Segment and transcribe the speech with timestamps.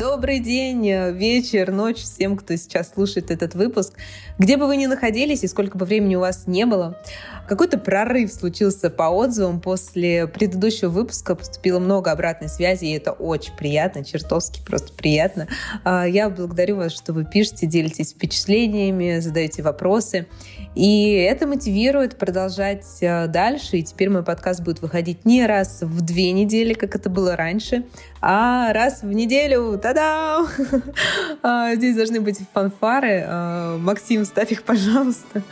[0.00, 3.92] Добрый день, вечер, ночь всем, кто сейчас слушает этот выпуск.
[4.38, 6.96] Где бы вы ни находились и сколько бы времени у вас не было,
[7.50, 9.60] какой-то прорыв случился по отзывам.
[9.60, 15.48] После предыдущего выпуска поступило много обратной связи, и это очень приятно, чертовски просто приятно.
[15.84, 20.28] А, я благодарю вас, что вы пишете, делитесь впечатлениями, задаете вопросы.
[20.76, 23.78] И это мотивирует продолжать а, дальше.
[23.78, 27.84] И теперь мой подкаст будет выходить не раз в две недели, как это было раньше,
[28.20, 29.78] а раз в неделю.
[29.78, 30.48] Та-дам!
[31.42, 33.26] А, здесь должны быть фанфары.
[33.78, 35.42] Максим, ставь их, пожалуйста.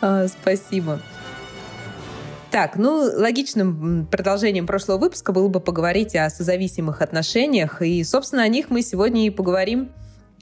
[0.00, 1.00] Спасибо спасибо.
[2.50, 8.48] Так, ну, логичным продолжением прошлого выпуска было бы поговорить о созависимых отношениях, и, собственно, о
[8.48, 9.90] них мы сегодня и поговорим.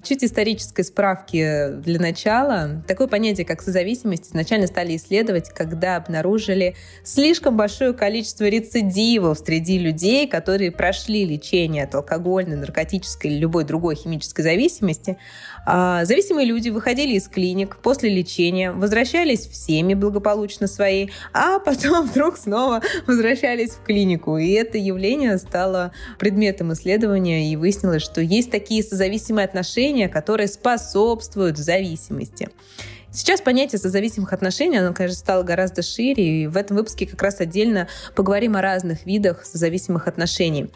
[0.04, 2.82] Чуть исторической справки для начала.
[2.86, 10.28] Такое понятие, как созависимость, изначально стали исследовать, когда обнаружили слишком большое количество рецидивов среди людей,
[10.28, 15.16] которые прошли лечение от алкогольной, наркотической или любой другой химической зависимости.
[15.66, 22.06] А, зависимые люди выходили из клиник после лечения, возвращались в семьи благополучно свои, а потом
[22.10, 24.36] вдруг снова возвращались в клинику.
[24.36, 30.48] И это явление стало предметом исследования, и выяснилось, что есть такие созависимые отношения, отношения, которые
[30.48, 32.48] способствуют зависимости.
[33.12, 37.40] Сейчас понятие созависимых отношений, оно, конечно, стало гораздо шире, и в этом выпуске как раз
[37.40, 40.70] отдельно поговорим о разных видах созависимых отношений.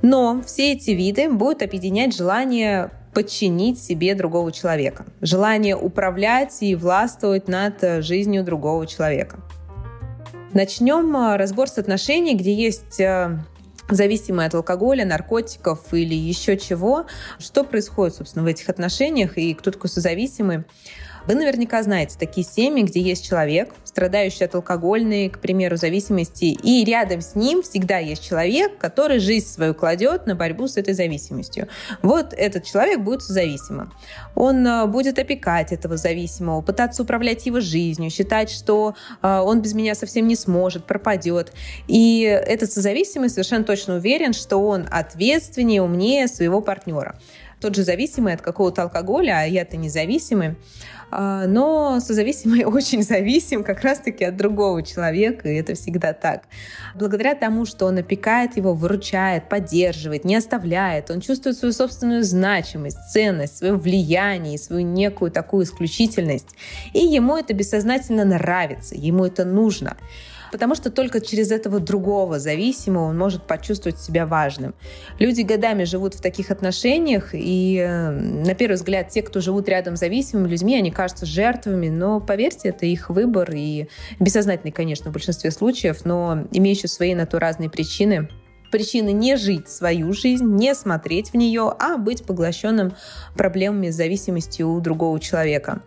[0.00, 7.48] Но все эти виды будут объединять желание подчинить себе другого человека, желание управлять и властвовать
[7.48, 9.40] над жизнью другого человека.
[10.52, 13.38] Начнем э, разбор с отношений, где есть э,
[13.88, 17.06] зависимые от алкоголя, наркотиков или еще чего.
[17.38, 20.64] Что происходит, собственно, в этих отношениях и кто такой созависимый?
[21.26, 26.84] Вы наверняка знаете такие семьи, где есть человек, страдающий от алкогольной, к примеру, зависимости, и
[26.84, 31.66] рядом с ним всегда есть человек, который жизнь свою кладет на борьбу с этой зависимостью.
[32.00, 33.92] Вот этот человек будет зависимым.
[34.36, 39.74] Он э, будет опекать этого зависимого, пытаться управлять его жизнью, считать, что э, он без
[39.74, 41.52] меня совсем не сможет, пропадет.
[41.88, 47.16] И этот созависимый совершенно точно уверен, что он ответственнее, умнее своего партнера.
[47.60, 50.56] Тот же зависимый от какого-то алкоголя, а я-то независимый,
[51.10, 56.42] а, но созависимый очень зависим как раз-таки от другого человека, и это всегда так.
[56.94, 62.98] Благодаря тому, что он опекает его, выручает, поддерживает, не оставляет, он чувствует свою собственную значимость,
[63.10, 66.50] ценность, свое влияние, свою некую такую исключительность.
[66.92, 69.96] И ему это бессознательно нравится, ему это нужно
[70.56, 74.74] потому что только через этого другого зависимого он может почувствовать себя важным.
[75.18, 79.98] Люди годами живут в таких отношениях, и э, на первый взгляд те, кто живут рядом
[79.98, 85.12] с зависимыми людьми, они кажутся жертвами, но поверьте, это их выбор, и бессознательный, конечно, в
[85.12, 88.30] большинстве случаев, но имеющий свои на то разные причины,
[88.72, 92.94] причины не жить свою жизнь, не смотреть в нее, а быть поглощенным
[93.36, 95.82] проблемами с зависимостью у другого человека.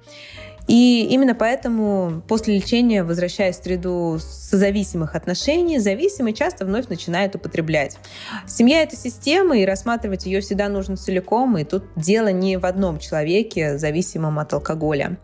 [0.70, 7.98] И именно поэтому после лечения, возвращаясь в среду созависимых отношений, зависимый часто вновь начинает употреблять.
[8.46, 13.00] Семья— это система, и рассматривать ее всегда нужно целиком, и тут дело не в одном
[13.00, 15.18] человеке, зависимом от алкоголя.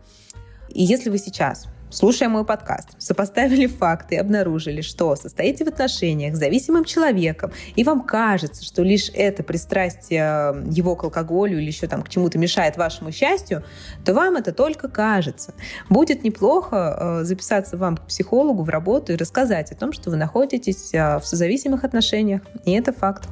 [0.70, 6.36] И если вы сейчас слушая мой подкаст, сопоставили факты и обнаружили, что состоите в отношениях
[6.36, 11.68] с зависимым человеком, и вам кажется, что лишь это пристрастие э, его к алкоголю или
[11.68, 13.64] еще там к чему-то мешает вашему счастью,
[14.04, 15.54] то вам это только кажется.
[15.90, 20.18] Будет неплохо э, записаться вам к психологу в работу и рассказать о том, что вы
[20.18, 23.28] находитесь э, в созависимых отношениях, и это факт.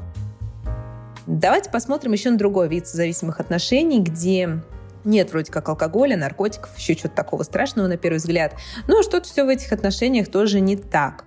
[1.25, 4.59] Давайте посмотрим еще на другой вид созависимых отношений, где
[5.06, 8.53] нет вроде как алкоголя, наркотиков, еще чего-то такого страшного на первый взгляд.
[8.88, 11.25] Но что-то все в этих отношениях тоже не так.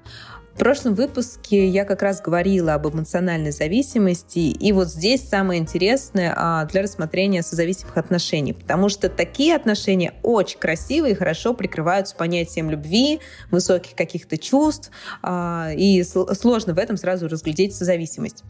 [0.57, 6.33] В прошлом выпуске я как раз говорила об эмоциональной зависимости, и вот здесь самое интересное
[6.35, 12.71] а, для рассмотрения созависимых отношений, потому что такие отношения очень красивые и хорошо прикрываются понятием
[12.71, 13.21] любви,
[13.51, 14.91] высоких каких-то чувств,
[15.23, 18.43] а, и сложно в этом сразу разглядеть созависимость.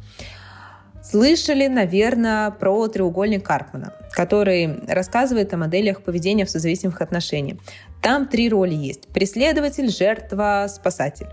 [1.02, 7.58] Слышали, наверное, про треугольник Карпмана, который рассказывает о моделях поведения в созависимых отношениях.
[8.00, 9.08] Там три роли есть.
[9.08, 11.26] Преследователь, жертва, спасатель.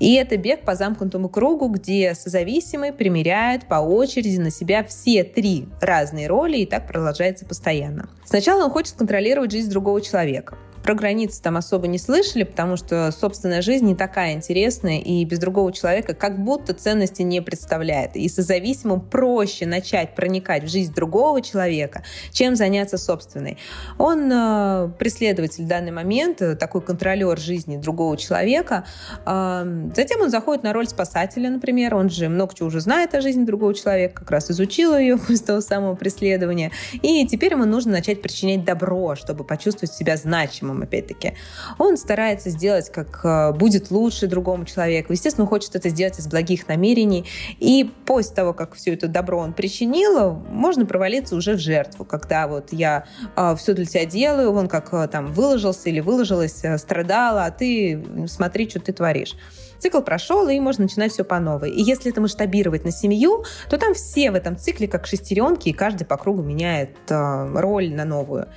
[0.00, 5.68] И это бег по замкнутому кругу, где созависимый примеряет по очереди на себя все три
[5.80, 8.08] разные роли, и так продолжается постоянно.
[8.24, 10.58] Сначала он хочет контролировать жизнь другого человека.
[10.84, 15.38] Про границы там особо не слышали, потому что собственная жизнь не такая интересная, и без
[15.38, 18.16] другого человека как будто ценности не представляет.
[18.16, 23.56] И созависимым проще начать проникать в жизнь другого человека, чем заняться собственной.
[23.96, 28.84] Он э, преследователь в данный момент, э, такой контролер жизни другого человека.
[29.24, 31.94] Э, затем он заходит на роль спасателя, например.
[31.94, 35.40] Он же много чего уже знает о жизни другого человека, как раз изучил ее с
[35.40, 36.72] того самого преследования.
[37.00, 41.34] И теперь ему нужно начать причинять добро, чтобы почувствовать себя значимым, опять-таки.
[41.78, 45.12] Он старается сделать как э, будет лучше другому человеку.
[45.12, 47.26] Естественно, хочет это сделать из благих намерений.
[47.58, 52.48] И после того, как все это добро он причинил, можно провалиться уже в жертву, когда
[52.48, 53.06] вот я
[53.36, 58.04] э, все для тебя делаю, он как э, там выложился или выложилась, страдала, а ты
[58.26, 59.36] смотри, что ты творишь
[59.84, 61.70] цикл прошел, и можно начинать все по новой.
[61.70, 65.72] И если это масштабировать на семью, то там все в этом цикле как шестеренки, и
[65.74, 68.48] каждый по кругу меняет э, роль на новую.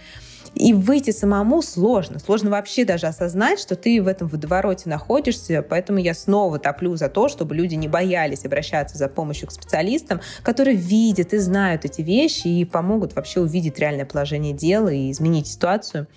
[0.55, 2.19] И выйти самому сложно.
[2.19, 5.61] Сложно вообще даже осознать, что ты в этом водовороте находишься.
[5.67, 10.21] Поэтому я снова топлю за то, чтобы люди не боялись обращаться за помощью к специалистам,
[10.43, 15.47] которые видят и знают эти вещи и помогут вообще увидеть реальное положение дела и изменить
[15.47, 16.07] ситуацию.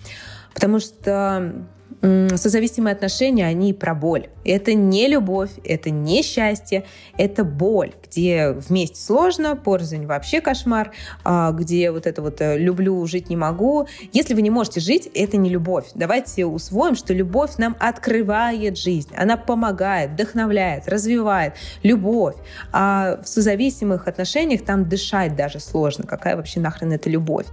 [0.53, 1.65] Потому что
[2.01, 4.27] созависимые отношения, они про боль.
[4.43, 6.85] Это не любовь, это не счастье,
[7.17, 10.91] это боль, где вместе сложно, порознь вообще кошмар,
[11.23, 13.87] а, где вот это вот э, «люблю, жить не могу».
[14.13, 15.89] Если вы не можете жить, это не любовь.
[15.93, 21.53] Давайте усвоим, что любовь нам открывает жизнь, она помогает, вдохновляет, развивает.
[21.83, 22.35] Любовь.
[22.71, 26.05] А в созависимых отношениях там дышать даже сложно.
[26.05, 27.45] Какая вообще нахрен это любовь?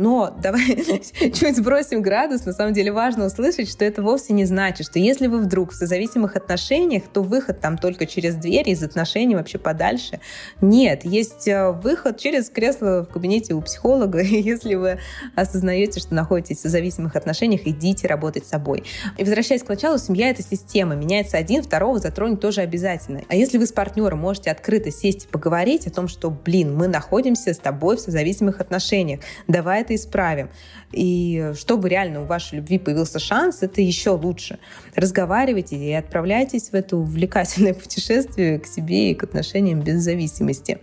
[0.00, 0.82] Но давай
[1.34, 2.46] чуть сбросим градус.
[2.46, 5.74] На самом деле важно услышать, что это вовсе не значит, что если вы вдруг в
[5.74, 10.20] созависимых отношениях, то выход там только через дверь, из отношений вообще подальше.
[10.62, 14.20] Нет, есть э, выход через кресло в кабинете у психолога.
[14.22, 15.00] Если вы
[15.36, 18.84] осознаете, что находитесь в созависимых отношениях, идите работать с собой.
[19.18, 20.94] И возвращаясь к началу, семья— это система.
[20.94, 23.20] Меняется один, второго затронет тоже обязательно.
[23.28, 26.88] А если вы с партнером можете открыто сесть и поговорить о том, что, блин, мы
[26.88, 30.50] находимся с тобой в созависимых отношениях, давай это исправим.
[30.92, 34.58] И чтобы реально у вашей любви появился шанс, это еще лучше.
[34.94, 40.80] Разговаривайте и отправляйтесь в это увлекательное путешествие к себе и к отношениям без зависимости.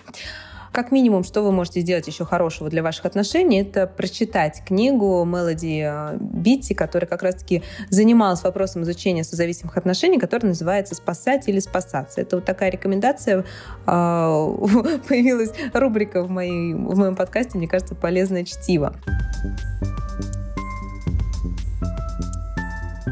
[0.77, 5.81] Как минимум, что вы можете сделать еще хорошего для ваших отношений, это прочитать книгу Мелоди
[5.83, 12.21] э, Битти, которая как раз-таки занималась вопросом изучения созависимых отношений, которая называется «Спасать или спасаться».
[12.21, 13.43] Это вот такая рекомендация.
[13.87, 14.45] А,
[15.07, 18.95] появилась рубрика в, моей, в моем подкасте, мне кажется, «Полезное чтиво».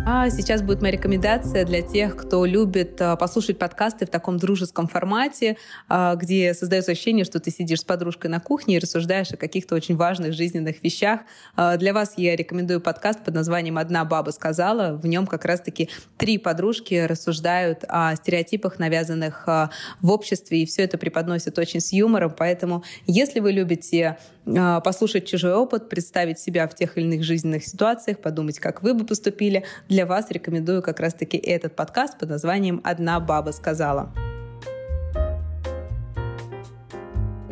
[0.08, 4.88] А сейчас будет моя рекомендация для тех, кто любит а, послушать подкасты в таком дружеском
[4.88, 5.58] формате,
[5.90, 9.74] а, где создается ощущение, что ты сидишь с подружкой на кухне и рассуждаешь о каких-то
[9.74, 11.22] очень важных жизненных вещах.
[11.56, 14.96] А, для вас я рекомендую подкаст под названием «Одна баба сказала».
[14.96, 21.00] В нем как раз-таки три подружки рассуждают о стереотипах, навязанных в обществе, и все это
[21.00, 22.32] преподносят очень с юмором.
[22.38, 28.20] Поэтому, если вы любите послушать чужой опыт, представить себя в тех или иных жизненных ситуациях,
[28.20, 33.20] подумать, как вы бы поступили, для вас рекомендую как раз-таки этот подкаст под названием «Одна
[33.20, 34.14] баба сказала».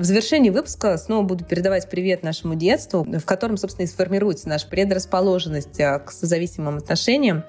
[0.04, 4.68] В завершении выпуска снова буду передавать привет нашему детству, в котором, собственно, и сформируется наша
[4.68, 7.46] предрасположенность э, к созависимым отношениям.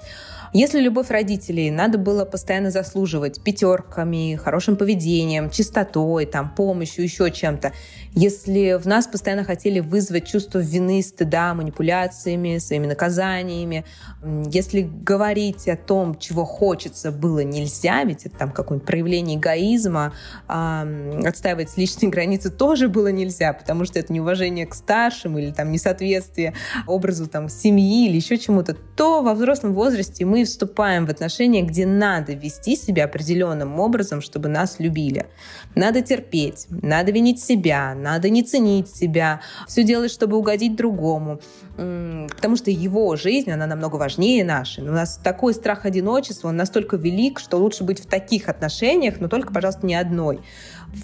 [0.56, 7.72] Если любовь родителей надо было постоянно заслуживать пятерками, хорошим поведением, чистотой, там, помощью, еще чем-то,
[8.12, 13.84] если в нас постоянно хотели вызвать чувство вины, стыда, манипуляциями, своими наказаниями,
[14.22, 20.12] если говорить о том, чего хочется, было нельзя, ведь это там какое-нибудь проявление эгоизма,
[20.46, 26.54] отстаивать личные границы тоже было нельзя, потому что это неуважение к старшим или там несоответствие
[26.86, 31.86] образу там семьи или еще чему-то, то во взрослом возрасте мы вступаем в отношения, где
[31.86, 35.26] надо вести себя определенным образом, чтобы нас любили.
[35.74, 41.40] Надо терпеть, надо винить себя, надо не ценить себя, все делать, чтобы угодить другому.
[41.76, 44.84] Потому что его жизнь, она намного важнее нашей.
[44.84, 49.28] У нас такой страх одиночества, он настолько велик, что лучше быть в таких отношениях, но
[49.28, 50.40] только, пожалуйста, не одной.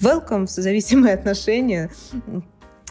[0.00, 1.90] Welcome в созависимые отношения.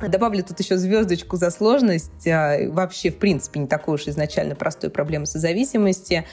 [0.08, 2.27] Добавлю тут еще звездочку за сложность.
[2.27, 6.25] А, вообще, в принципе, не такой уж изначально простой проблемы созависимости.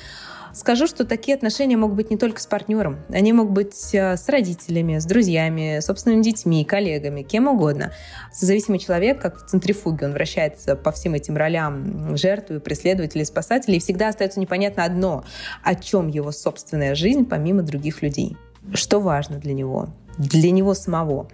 [0.53, 3.01] Скажу, что такие отношения могут быть не только с партнером.
[3.09, 7.93] Они могут быть а, с родителями, с друзьями, собственными детьми, коллегами, кем угодно.
[8.33, 13.81] Созависимый человек, как в центрифуге, он вращается по всем этим ролям жертвы, преследователей, спасателей, и
[13.81, 15.25] всегда остается непонятно одно,
[15.65, 18.37] о чем его собственная жизнь помимо других людей.
[18.75, 21.29] Что важно для него, для него самого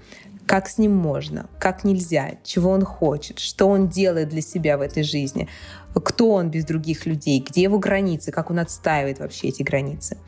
[0.46, 4.80] как с ним можно, как нельзя, чего он хочет, что он делает для себя в
[4.80, 5.48] этой жизни,
[5.94, 10.18] кто он без других людей, где его границы, как он отстаивает вообще эти границы.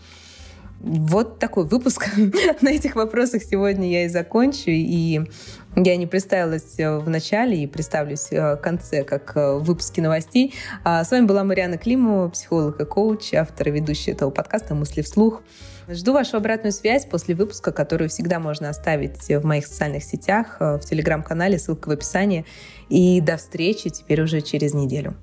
[0.86, 2.10] Вот такой выпуск.
[2.60, 4.68] На этих вопросах сегодня я и закончу.
[4.68, 5.20] И
[5.76, 10.02] я не представилась э, в начале и представлюсь э, в конце, как э, в выпуске
[10.02, 10.52] новостей.
[10.84, 15.00] А с вами была Мариана Климова, психолог и коуч, автор и ведущая этого подкаста «Мысли
[15.00, 15.42] вслух».
[15.88, 20.80] Жду вашу обратную связь после выпуска, которую всегда можно оставить в моих социальных сетях, в
[20.80, 22.44] телеграм-канале, ссылка в описании.
[22.90, 25.14] И до встречи теперь уже через неделю.